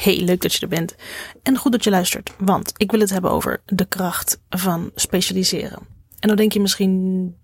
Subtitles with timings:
[0.00, 0.94] Hey, leuk dat je er bent.
[1.42, 5.78] En goed dat je luistert, want ik wil het hebben over de kracht van specialiseren.
[6.18, 7.36] En dan denk je misschien,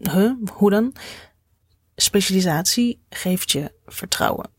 [0.00, 0.94] huh, hoe dan?
[1.96, 4.50] Specialisatie geeft je vertrouwen.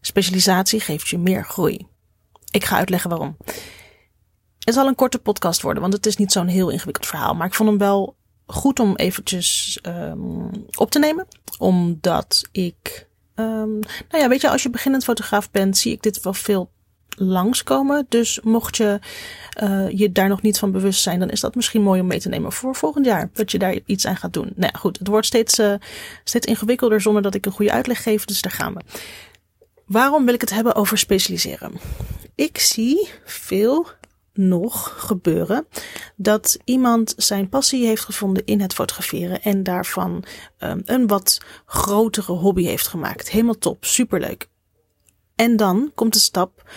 [0.00, 1.86] Specialisatie geeft je meer groei.
[2.50, 3.36] Ik ga uitleggen waarom.
[4.58, 7.34] Het zal een korte podcast worden, want het is niet zo'n heel ingewikkeld verhaal.
[7.34, 8.16] Maar ik vond hem wel
[8.46, 11.26] goed om eventjes um, op te nemen.
[11.58, 13.78] Omdat ik Um,
[14.08, 16.70] nou ja, weet je, als je beginnend fotograaf bent, zie ik dit wel veel
[17.16, 18.06] langskomen.
[18.08, 18.98] Dus mocht je
[19.62, 22.20] uh, je daar nog niet van bewust zijn, dan is dat misschien mooi om mee
[22.20, 23.30] te nemen voor volgend jaar.
[23.32, 24.52] Dat je daar iets aan gaat doen.
[24.56, 25.74] Nou ja, goed, het wordt steeds, uh,
[26.24, 28.24] steeds ingewikkelder zonder dat ik een goede uitleg geef.
[28.24, 28.80] Dus daar gaan we.
[29.86, 31.72] Waarom wil ik het hebben over specialiseren?
[32.34, 33.86] Ik zie veel
[34.32, 35.66] nog gebeuren
[36.16, 40.24] dat iemand zijn passie heeft gevonden in het fotograferen en daarvan
[40.58, 43.30] um, een wat grotere hobby heeft gemaakt.
[43.30, 44.48] Helemaal top, superleuk.
[45.34, 46.70] En dan komt de stap,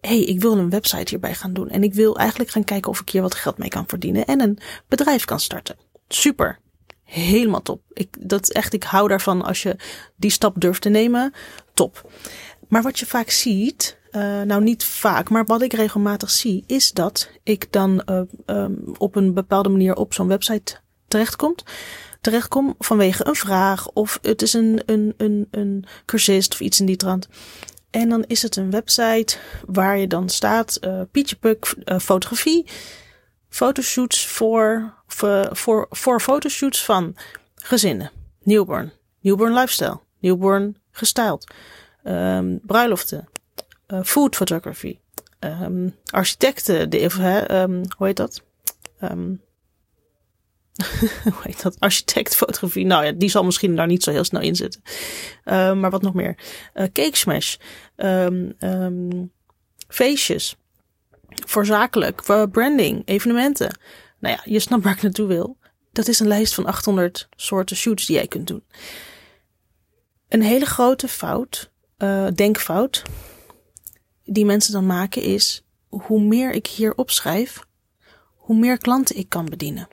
[0.00, 3.00] hey, ik wil een website hierbij gaan doen en ik wil eigenlijk gaan kijken of
[3.00, 5.76] ik hier wat geld mee kan verdienen en een bedrijf kan starten.
[6.08, 6.58] Super.
[7.04, 7.82] Helemaal top.
[7.92, 9.76] Ik, dat echt, ik hou daarvan als je
[10.16, 11.32] die stap durft te nemen.
[11.74, 12.10] Top.
[12.68, 16.92] Maar wat je vaak ziet, uh, nou, niet vaak, maar wat ik regelmatig zie, is
[16.92, 20.76] dat ik dan uh, um, op een bepaalde manier op zo'n website
[21.08, 21.62] terechtkomt.
[22.20, 26.86] Terechtkom vanwege een vraag of het is een, een, een, een cursist of iets in
[26.86, 27.28] die trant.
[27.90, 29.36] En dan is het een website
[29.66, 32.66] waar je dan staat, uh, Pietje Puk, fotografie,
[33.48, 37.16] fotoshoots voor, voor, voor, voor fotoshoots van
[37.54, 38.10] gezinnen,
[38.42, 41.52] newborn, newborn lifestyle, newborn gestyled,
[42.04, 43.28] um, bruiloften,
[43.88, 44.98] uh, food photography.
[45.40, 47.02] Um, architecten, de,
[47.50, 48.42] um, hoe heet dat?
[49.02, 49.40] Um,
[51.24, 51.80] hoe heet dat?
[51.80, 52.86] Architectfotografie.
[52.86, 54.82] Nou ja, die zal misschien daar niet zo heel snel in zitten.
[55.80, 56.38] Maar wat nog meer?
[56.74, 57.56] Uh, cake smash.
[59.88, 60.56] Feestjes.
[61.46, 62.24] Voor zakelijk.
[62.24, 63.02] Voor branding.
[63.04, 63.78] Evenementen.
[64.18, 65.56] Nou ja, je snapt waar ik naartoe wil.
[65.92, 68.64] Dat is een lijst van 800 soorten shoots die jij kunt doen.
[70.28, 73.02] Een hele grote fout, uh, denkfout,
[74.28, 77.66] die mensen dan maken is, hoe meer ik hier opschrijf,
[78.34, 79.88] hoe meer klanten ik kan bedienen.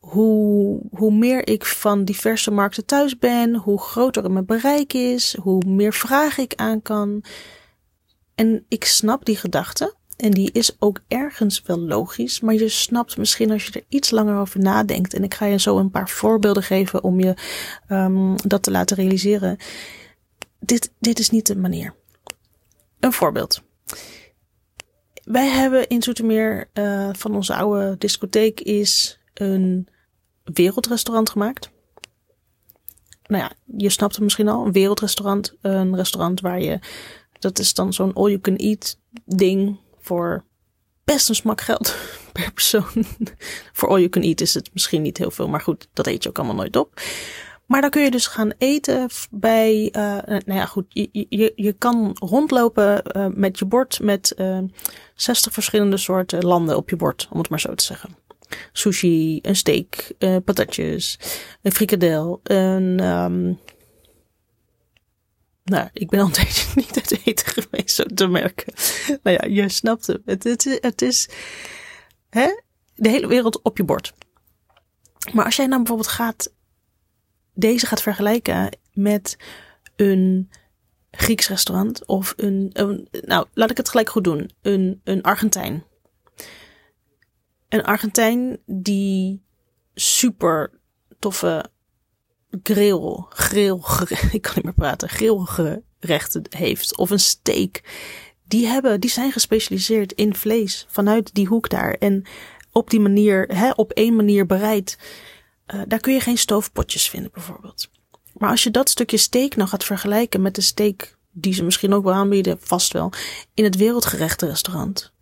[0.00, 5.64] Hoe, hoe meer ik van diverse markten thuis ben, hoe groter mijn bereik is, hoe
[5.66, 7.24] meer vragen ik aan kan.
[8.34, 9.94] En ik snap die gedachte.
[10.16, 14.10] En die is ook ergens wel logisch, maar je snapt misschien als je er iets
[14.10, 15.14] langer over nadenkt.
[15.14, 17.34] En ik ga je zo een paar voorbeelden geven om je
[17.88, 19.56] um, dat te laten realiseren.
[20.60, 21.94] Dit, dit is niet de manier.
[23.00, 23.62] Een voorbeeld.
[25.24, 29.88] Wij hebben in Zoetermeer uh, van onze oude discotheek is een
[30.44, 31.70] wereldrestaurant gemaakt.
[33.26, 34.66] Nou ja, je snapt het misschien al.
[34.66, 35.54] Een wereldrestaurant.
[35.60, 36.78] Een restaurant waar je...
[37.38, 40.44] Dat is dan zo'n all-you-can-eat ding voor
[41.04, 41.96] best een smak geld
[42.32, 43.04] per persoon.
[43.72, 45.48] voor all-you-can-eat is het misschien niet heel veel.
[45.48, 47.00] Maar goed, dat eet je ook allemaal nooit op.
[47.66, 51.72] Maar dan kun je dus gaan eten bij, uh, nou ja, goed, je, je, je
[51.72, 54.58] kan rondlopen uh, met je bord met uh,
[55.14, 58.16] 60 verschillende soorten landen op je bord, om het maar zo te zeggen.
[58.72, 60.12] Sushi, een steak,
[60.44, 61.18] patatjes,
[61.62, 63.58] een frikadel, een, um,
[65.64, 66.26] nou, ik ben al
[66.74, 68.72] niet uit eten geweest, zo te merken.
[69.22, 70.06] nou ja, je snapt.
[70.24, 71.28] Het, het, het is,
[72.30, 72.60] hè,
[72.94, 74.12] de hele wereld op je bord.
[75.32, 76.52] Maar als jij nou bijvoorbeeld gaat
[77.56, 79.36] deze gaat vergelijken met
[79.96, 80.50] een
[81.10, 85.84] Grieks restaurant of een, een, nou, laat ik het gelijk goed doen, een, een Argentijn.
[87.68, 89.42] Een Argentijn die
[89.94, 90.70] super
[91.18, 91.70] toffe
[92.62, 93.80] grill, grill,
[94.32, 97.80] ik kan niet meer praten, grillgerechten heeft of een steak.
[98.44, 102.24] Die hebben, die zijn gespecialiseerd in vlees vanuit die hoek daar en
[102.72, 104.98] op die manier, hè, op één manier bereid.
[105.74, 107.88] Uh, daar kun je geen stoofpotjes vinden bijvoorbeeld.
[108.36, 111.94] Maar als je dat stukje steak nou gaat vergelijken met de steak die ze misschien
[111.94, 113.12] ook wel aanbieden, vast wel,
[113.54, 115.12] in het wereldgerechte restaurant.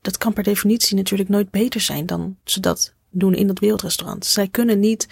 [0.00, 4.26] Dat kan per definitie natuurlijk nooit beter zijn dan ze dat doen in dat wereldrestaurant.
[4.26, 5.08] Zij kunnen niet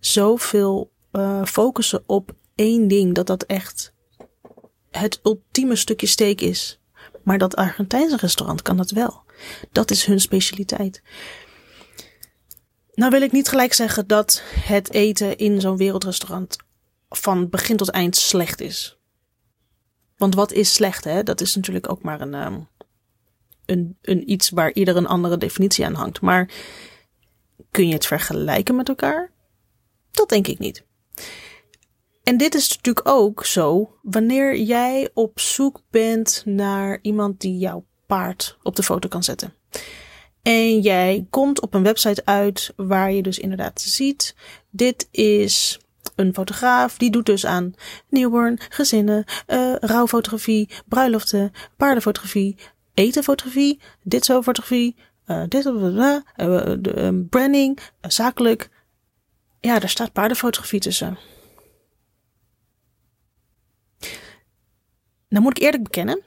[0.00, 3.92] zoveel uh, focussen op één ding, dat dat echt
[4.90, 6.78] het ultieme stukje steak is.
[7.22, 9.22] Maar dat Argentijnse restaurant kan dat wel.
[9.72, 11.02] Dat is hun specialiteit.
[12.94, 16.56] Nou wil ik niet gelijk zeggen dat het eten in zo'n wereldrestaurant
[17.08, 18.98] van begin tot eind slecht is.
[20.16, 21.22] Want wat is slecht, hè?
[21.22, 22.68] Dat is natuurlijk ook maar een, um,
[23.66, 26.20] een, een iets waar ieder een andere definitie aan hangt.
[26.20, 26.50] Maar
[27.70, 29.32] kun je het vergelijken met elkaar?
[30.10, 30.84] Dat denk ik niet.
[32.22, 37.86] En dit is natuurlijk ook zo wanneer jij op zoek bent naar iemand die jouw
[38.06, 39.54] paard op de foto kan zetten.
[40.44, 44.34] En jij komt op een website uit waar je dus inderdaad ziet,
[44.70, 45.80] dit is
[46.14, 47.74] een fotograaf die doet dus aan
[48.08, 52.56] newborn, gezinnen, uh, rouwfotografie, bruiloften, paardenfotografie,
[52.94, 54.96] etenfotografie, dit zo fotografie,
[55.48, 58.70] dit, uh, branding, zakelijk.
[59.60, 61.18] Ja, daar staat paardenfotografie tussen.
[65.28, 66.22] Nou moet ik eerlijk bekennen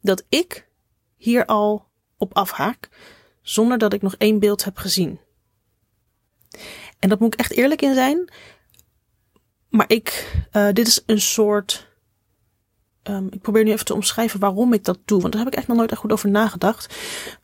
[0.00, 0.68] dat ik
[1.16, 1.86] hier al
[2.16, 2.88] op afhaak
[3.48, 5.20] zonder dat ik nog één beeld heb gezien.
[6.98, 8.32] En dat moet ik echt eerlijk in zijn.
[9.68, 11.86] Maar ik, uh, dit is een soort.
[13.02, 15.20] Um, ik probeer nu even te omschrijven waarom ik dat doe.
[15.20, 16.96] Want daar heb ik echt nog nooit echt goed over nagedacht.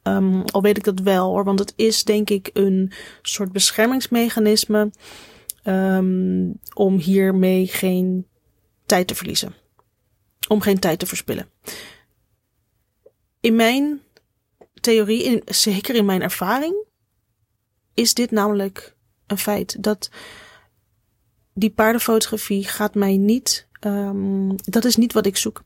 [0.02, 1.44] Um, al weet ik dat wel hoor.
[1.44, 2.92] Want het is denk ik een
[3.22, 4.90] soort beschermingsmechanisme.
[5.64, 8.26] Um, om hiermee geen
[8.86, 9.54] tijd te verliezen.
[10.48, 11.48] Om geen tijd te verspillen.
[13.40, 14.03] In mijn
[14.84, 16.84] theorie, in, zeker in mijn ervaring,
[17.94, 18.96] is dit namelijk
[19.26, 19.82] een feit.
[19.82, 20.10] Dat
[21.54, 23.68] die paardenfotografie gaat mij niet.
[23.80, 25.62] Um, dat is niet wat ik zoek.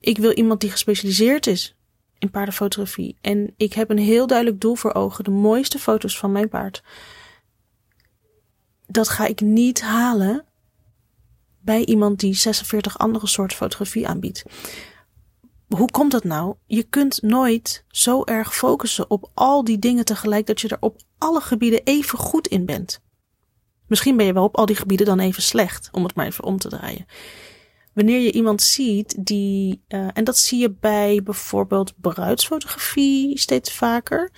[0.00, 1.76] Ik wil iemand die gespecialiseerd is
[2.18, 3.16] in paardenfotografie.
[3.20, 6.82] En ik heb een heel duidelijk doel voor ogen: de mooiste foto's van mijn paard.
[8.86, 10.44] Dat ga ik niet halen
[11.60, 14.44] bij iemand die 46 andere soorten fotografie aanbiedt.
[15.76, 16.54] Hoe komt dat nou?
[16.66, 21.00] Je kunt nooit zo erg focussen op al die dingen tegelijk dat je er op
[21.18, 23.00] alle gebieden even goed in bent.
[23.86, 26.44] Misschien ben je wel op al die gebieden dan even slecht, om het maar even
[26.44, 27.06] om te draaien.
[27.92, 34.30] Wanneer je iemand ziet die, uh, en dat zie je bij bijvoorbeeld bruidsfotografie steeds vaker.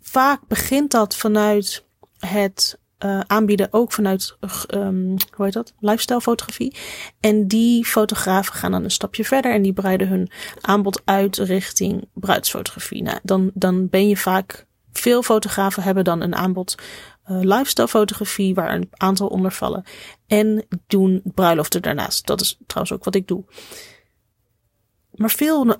[0.00, 1.84] Vaak begint dat vanuit
[2.18, 4.36] het uh, aanbieden ook vanuit,
[4.74, 6.76] um, hoe heet dat, lifestyle fotografie.
[7.20, 12.08] En die fotografen gaan dan een stapje verder en die breiden hun aanbod uit richting
[12.14, 13.02] bruidsfotografie.
[13.02, 16.74] Nou, dan, dan ben je vaak, veel fotografen hebben dan een aanbod
[17.30, 19.84] uh, lifestyle fotografie waar een aantal onder vallen.
[20.26, 22.26] En doen bruiloften daarnaast.
[22.26, 23.44] Dat is trouwens ook wat ik doe.
[25.12, 25.74] Maar veel, uh,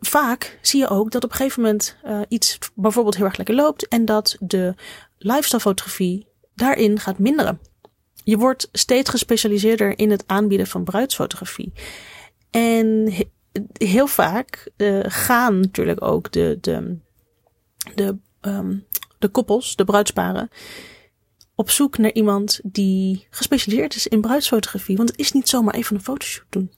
[0.00, 1.96] vaak zie je ook dat op een gegeven moment
[2.28, 3.88] iets bijvoorbeeld heel erg lekker loopt.
[3.88, 4.74] En dat de
[5.18, 7.60] lifestyle fotografie daarin gaat minderen.
[8.24, 11.72] Je wordt steeds gespecialiseerder in het aanbieden van bruidsfotografie.
[12.50, 13.12] En
[13.72, 16.96] heel vaak uh, gaan natuurlijk ook de, de,
[17.94, 18.86] de, um,
[19.18, 20.48] de koppels, de bruidsparen,
[21.54, 24.96] op zoek naar iemand die gespecialiseerd is in bruidsfotografie.
[24.96, 26.72] Want het is niet zomaar even een fotoshoot doen.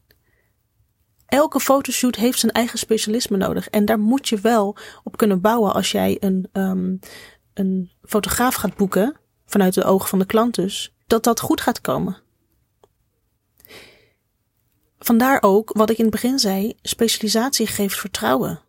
[1.27, 3.69] Elke fotoshoot heeft zijn eigen specialisme nodig.
[3.69, 6.99] En daar moet je wel op kunnen bouwen als jij een, um,
[7.55, 9.17] een fotograaf gaat boeken
[9.47, 12.17] vanuit de ogen van de klant dus, dat dat goed gaat komen.
[14.99, 18.61] Vandaar ook wat ik in het begin zei: specialisatie geeft vertrouwen.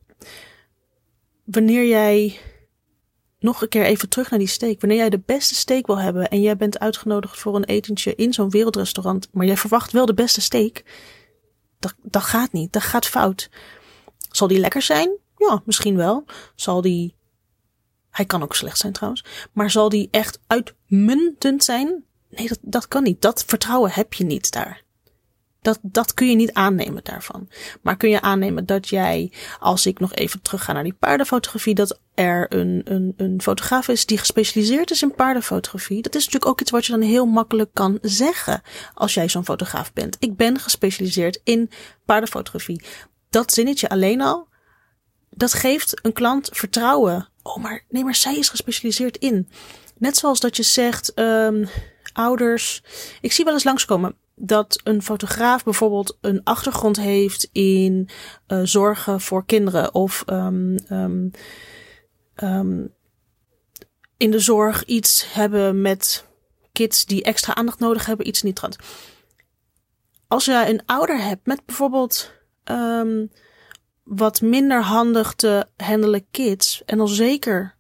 [1.44, 2.40] Wanneer jij
[3.40, 4.82] nog een keer even terug naar die steak.
[4.82, 8.34] Wanneer jij de beste steak wil hebben en jij bent uitgenodigd voor een etentje in
[8.34, 10.84] zo'n wereldrestaurant, maar jij verwacht wel de beste steak,
[11.80, 12.74] dat, dat gaat niet.
[12.74, 13.50] Dat gaat fout.
[14.32, 15.18] Zal die lekker zijn?
[15.38, 16.26] Ja, misschien wel.
[16.56, 17.16] Zal die
[18.14, 19.26] hij kan ook slecht zijn trouwens.
[19.52, 22.04] Maar zal die echt uitmuntend zijn?
[22.30, 23.22] Nee, dat, dat kan niet.
[23.22, 24.82] Dat vertrouwen heb je niet daar.
[25.62, 27.50] Dat, dat kun je niet aannemen daarvan.
[27.82, 31.76] Maar kun je aannemen dat jij, als ik nog even terug ga naar die paardenfotografie,
[31.76, 36.02] dat er een, een, een fotograaf is die gespecialiseerd is in paardenfotografie.
[36.02, 38.62] Dat is natuurlijk ook iets wat je dan heel makkelijk kan zeggen
[38.94, 40.18] als jij zo'n fotograaf bent.
[40.20, 41.70] Ik ben gespecialiseerd in
[42.06, 42.84] paardenfotografie.
[43.30, 44.48] Dat zinnetje alleen al,
[45.30, 49.50] dat geeft een klant vertrouwen oh, maar nee, maar zij is gespecialiseerd in.
[49.98, 51.68] Net zoals dat je zegt, um,
[52.14, 52.84] ouders.
[53.22, 58.10] Ik zie wel eens langskomen dat een fotograaf bijvoorbeeld een achtergrond heeft in
[58.48, 61.32] uh, zorgen voor kinderen of um, um,
[64.18, 66.26] in de zorg iets hebben met
[66.72, 68.76] kids die extra aandacht nodig hebben, iets niet trans.
[70.28, 72.32] Als je een ouder hebt met bijvoorbeeld
[74.04, 76.82] wat minder handig te handelen kids.
[76.86, 77.76] En al zeker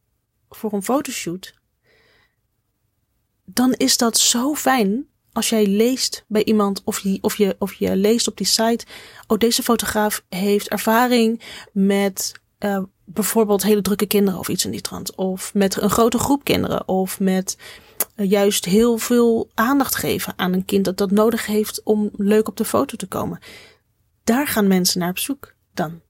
[0.50, 1.53] voor een fotoshoot.
[3.46, 7.74] Dan is dat zo fijn als jij leest bij iemand of je, of je, of
[7.74, 8.86] je leest op die site.
[9.27, 14.82] Oh, deze fotograaf heeft ervaring met uh, bijvoorbeeld hele drukke kinderen of iets in die
[14.82, 15.15] trant.
[15.15, 16.88] Of met een grote groep kinderen.
[16.88, 17.58] Of met
[18.15, 22.48] uh, juist heel veel aandacht geven aan een kind dat dat nodig heeft om leuk
[22.48, 23.39] op de foto te komen.
[24.24, 26.01] Daar gaan mensen naar op zoek dan.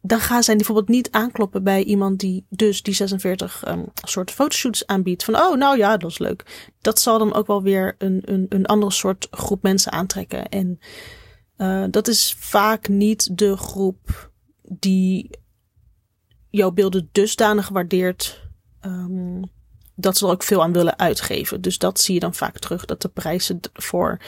[0.00, 4.86] Dan gaan zij bijvoorbeeld niet aankloppen bij iemand die dus die 46 um, soort fotoshoots
[4.86, 5.24] aanbiedt.
[5.24, 6.70] Van oh, nou ja, dat is leuk.
[6.80, 10.48] Dat zal dan ook wel weer een, een, een andere soort groep mensen aantrekken.
[10.48, 10.80] En
[11.56, 14.30] uh, dat is vaak niet de groep
[14.62, 15.30] die
[16.50, 18.46] jouw beelden dusdanig waardeert.
[18.80, 19.42] Um,
[19.94, 21.60] dat ze er ook veel aan willen uitgeven.
[21.60, 22.84] Dus dat zie je dan vaak terug.
[22.84, 24.20] Dat de prijzen voor,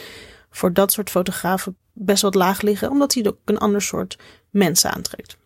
[0.50, 2.90] voor dat soort fotografen best wat laag liggen.
[2.90, 4.18] Omdat hij ook een ander soort
[4.50, 5.38] mensen aantrekt.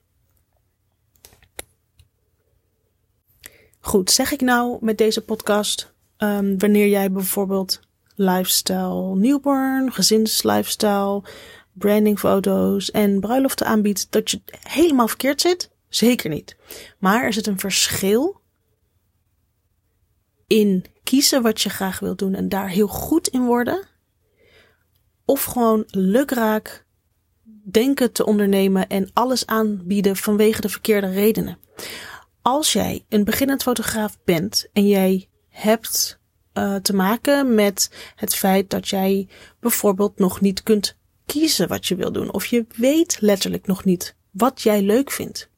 [3.84, 7.80] Goed, zeg ik nou met deze podcast, um, wanneer jij bijvoorbeeld
[8.14, 11.22] lifestyle newborn, gezinslifestyle,
[11.72, 15.70] brandingfoto's en bruiloften aanbiedt, dat je helemaal verkeerd zit?
[15.88, 16.56] Zeker niet.
[16.98, 18.40] Maar er zit een verschil
[20.46, 23.86] in kiezen wat je graag wilt doen en daar heel goed in worden.
[25.24, 26.86] Of gewoon lukraak
[27.70, 31.58] denken te ondernemen en alles aanbieden vanwege de verkeerde redenen
[32.44, 36.18] als jij een beginnend fotograaf bent en jij hebt
[36.54, 39.28] uh, te maken met het feit dat jij
[39.60, 40.96] bijvoorbeeld nog niet kunt
[41.26, 45.50] kiezen wat je wil doen, of je weet letterlijk nog niet wat jij leuk vindt,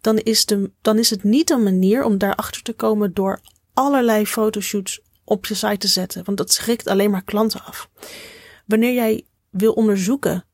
[0.00, 3.40] dan is, de, dan is het niet een manier om daarachter te komen door
[3.74, 7.90] allerlei fotoshoots op je site te zetten, want dat schrikt alleen maar klanten af.
[8.66, 10.44] Wanneer jij wil onderzoeken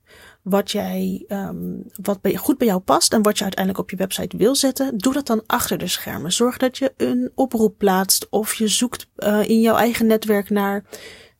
[0.43, 3.97] wat jij, um, wat bij, goed bij jou past en wat je uiteindelijk op je
[3.97, 6.33] website wil zetten, doe dat dan achter de schermen.
[6.33, 10.85] Zorg dat je een oproep plaatst of je zoekt uh, in jouw eigen netwerk naar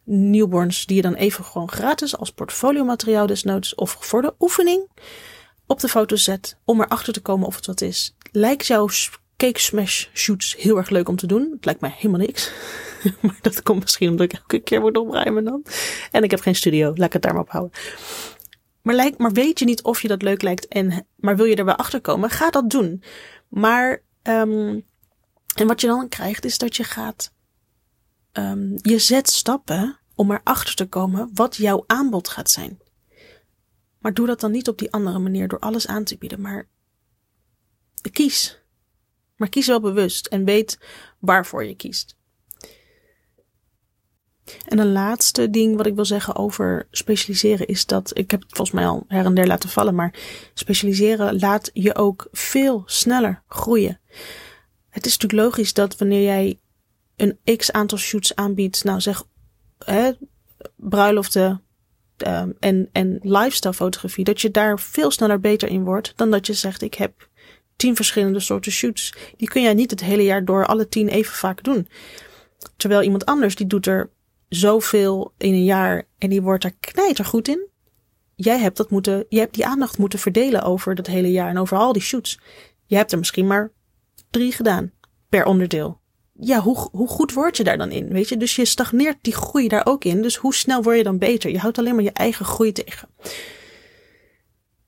[0.05, 4.91] newborns die je dan even gewoon gratis als portfolio materiaal desnoods of voor de oefening
[5.67, 8.17] op de foto zet om erachter te komen of het wat is.
[8.33, 8.89] Lijkt jouw
[9.37, 11.51] cake smash shoots heel erg leuk om te doen?
[11.53, 12.53] Het lijkt mij helemaal niks.
[13.21, 15.65] maar dat komt misschien omdat ik elke keer moet opruimen dan.
[16.11, 16.93] En ik heb geen studio.
[16.95, 17.79] Laat ik het daar maar op houden.
[18.83, 21.57] Maar, lijkt, maar weet je niet of je dat leuk lijkt en maar wil je
[21.57, 23.03] er wel achter komen, ga dat doen.
[23.49, 24.85] Maar um,
[25.55, 27.33] en wat je dan krijgt is dat je gaat
[28.33, 32.81] um, je zet stappen om erachter te komen wat jouw aanbod gaat zijn.
[33.99, 36.69] Maar doe dat dan niet op die andere manier door alles aan te bieden, maar
[38.13, 38.63] kies.
[39.37, 40.79] Maar kies wel bewust en weet
[41.19, 42.17] waarvoor je kiest.
[44.73, 48.53] En een laatste ding wat ik wil zeggen over specialiseren is dat, ik heb het
[48.53, 50.15] volgens mij al her en der laten vallen, maar
[50.55, 54.01] specialiseren laat je ook veel sneller groeien.
[54.89, 56.61] Het is natuurlijk logisch dat wanneer jij
[57.17, 59.25] een x aantal shoots aanbiedt, nou zeg,
[59.85, 60.11] hè,
[60.77, 61.63] bruiloften
[62.27, 66.47] um, en, en lifestyle fotografie, dat je daar veel sneller beter in wordt dan dat
[66.47, 67.29] je zegt, ik heb
[67.77, 69.15] tien verschillende soorten shoots.
[69.37, 71.89] Die kun jij niet het hele jaar door alle tien even vaak doen.
[72.77, 74.11] Terwijl iemand anders die doet er
[74.55, 77.69] zoveel in een jaar en die wordt er knijtergoed in.
[78.35, 81.59] Jij hebt dat moeten, jij hebt die aandacht moeten verdelen over dat hele jaar en
[81.59, 82.41] over al die shoots.
[82.87, 83.73] Je hebt er misschien maar
[84.31, 84.93] drie gedaan
[85.29, 86.01] per onderdeel.
[86.33, 88.09] Ja, hoe, hoe goed word je daar dan in?
[88.09, 90.23] Weet je, dus je stagneert die groei daar ook in.
[90.23, 91.51] Dus hoe snel word je dan beter?
[91.51, 93.09] Je houdt alleen maar je eigen groei tegen.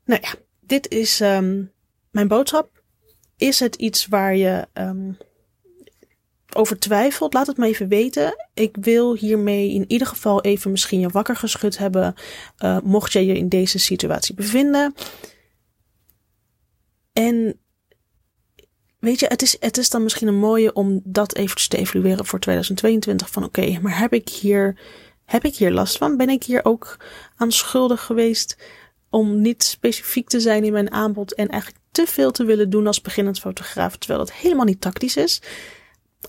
[0.05, 1.73] Nou ja, dit is um,
[2.11, 2.83] mijn boodschap.
[3.37, 5.17] Is het iets waar je um,
[6.55, 8.47] over twijfelt, laat het me even weten.
[8.55, 12.15] Ik wil hiermee in ieder geval even misschien je wakker geschud hebben,
[12.65, 14.95] uh, mocht jij je in deze situatie bevinden.
[17.13, 17.61] En
[18.99, 22.27] weet je, het is, het is dan misschien een mooie om dat eventjes te evalueren
[22.27, 23.31] voor 2022.
[23.31, 24.79] Van oké, maar heb ik hier,
[25.25, 26.17] heb ik hier last van?
[26.17, 26.97] Ben ik hier ook
[27.37, 28.57] aan schuldig geweest
[29.11, 32.87] om niet specifiek te zijn in mijn aanbod en eigenlijk te veel te willen doen
[32.87, 35.41] als beginnend fotograaf, terwijl dat helemaal niet tactisch is?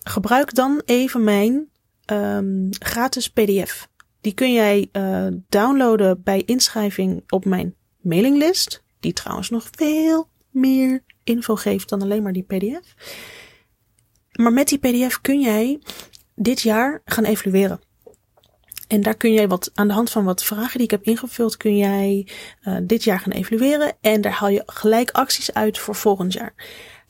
[0.03, 1.69] Gebruik dan even mijn
[2.11, 3.87] um, gratis PDF.
[4.21, 8.83] Die kun jij uh, downloaden bij inschrijving op mijn mailinglist.
[8.99, 12.93] Die trouwens nog veel meer info geeft dan alleen maar die PDF.
[14.31, 15.79] Maar met die PDF kun jij
[16.35, 17.79] dit jaar gaan evalueren.
[18.87, 21.57] En daar kun jij wat aan de hand van wat vragen die ik heb ingevuld,
[21.57, 22.27] kun jij
[22.63, 23.93] uh, dit jaar gaan evalueren.
[24.01, 26.53] En daar haal je gelijk acties uit voor volgend jaar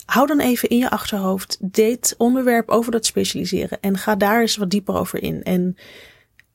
[0.05, 4.57] hou dan even in je achterhoofd dit onderwerp over dat specialiseren en ga daar eens
[4.57, 5.43] wat dieper over in.
[5.43, 5.77] En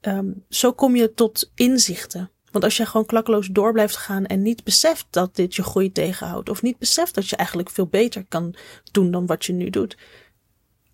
[0.00, 2.30] um, zo kom je tot inzichten.
[2.50, 5.92] Want als je gewoon klakkeloos door blijft gaan en niet beseft dat dit je groei
[5.92, 8.54] tegenhoudt, of niet beseft dat je eigenlijk veel beter kan
[8.92, 9.97] doen dan wat je nu doet.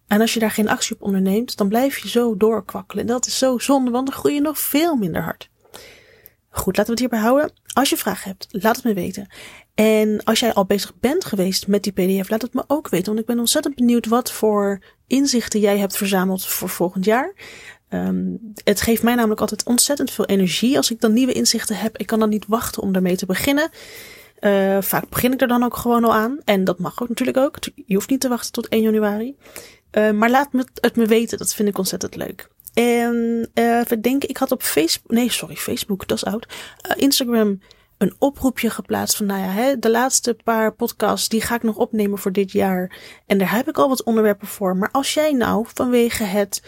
[0.06, 3.04] En als je daar geen actie op onderneemt, dan blijf je zo doorkwakkelen.
[3.04, 5.50] En dat is zo zonde, want dan groei je nog veel minder hard.
[6.48, 7.52] Goed, laten we het hierbij houden.
[7.72, 9.28] Als je vragen hebt, laat het me weten.
[9.76, 13.06] En als jij al bezig bent geweest met die PDF, laat het me ook weten.
[13.06, 17.34] Want ik ben ontzettend benieuwd wat voor inzichten jij hebt verzameld voor volgend jaar.
[17.90, 21.96] Um, het geeft mij namelijk altijd ontzettend veel energie als ik dan nieuwe inzichten heb.
[21.98, 23.70] Ik kan dan niet wachten om daarmee te beginnen.
[24.40, 26.38] Uh, vaak begin ik er dan ook gewoon al aan.
[26.44, 27.58] En dat mag ook natuurlijk ook.
[27.86, 29.36] Je hoeft niet te wachten tot 1 januari.
[29.92, 30.48] Uh, maar laat
[30.80, 31.38] het me weten.
[31.38, 32.48] Dat vind ik ontzettend leuk.
[32.74, 36.46] En uh, even denken, ik had op Facebook, nee sorry, Facebook, dat is oud.
[36.96, 37.60] Instagram
[37.98, 41.76] een oproepje geplaatst van, nou ja, hè, de laatste paar podcasts, die ga ik nog
[41.76, 42.96] opnemen voor dit jaar.
[43.26, 44.76] En daar heb ik al wat onderwerpen voor.
[44.76, 46.62] Maar als jij nou vanwege het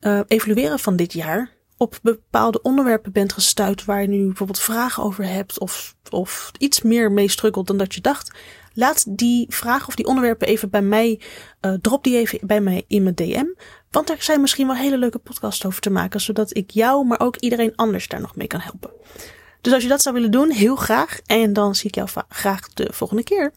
[0.00, 5.02] uh, evalueren van dit jaar op bepaalde onderwerpen bent gestuurd waar je nu bijvoorbeeld vragen
[5.02, 8.38] over hebt of, of iets meer mee struggelt dan dat je dacht,
[8.74, 11.20] laat die vragen of die onderwerpen even bij mij,
[11.60, 13.46] uh, drop die even bij mij in mijn DM.
[13.90, 17.20] Want er zijn misschien wel hele leuke podcasts over te maken, zodat ik jou, maar
[17.20, 18.90] ook iedereen anders daar nog mee kan helpen.
[19.60, 21.20] Dus als je dat zou willen doen, heel graag.
[21.26, 23.52] En dan zie ik jou graag de volgende keer.